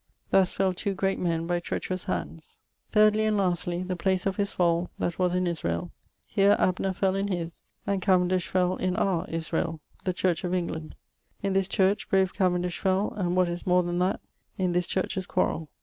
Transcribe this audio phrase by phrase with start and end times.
[0.31, 2.57] Thus fell two great men by treacherous handes.
[2.91, 5.91] 'Thirdly and lastly, the place of his fall, that was in Israel....
[6.25, 10.95] Here Abner fell in his, and Cavendish fell in our Israel the Church of England....
[11.43, 14.21] In this Church brave Cavendish fell, and what is more then that,
[14.57, 15.69] in this Churches quarrel....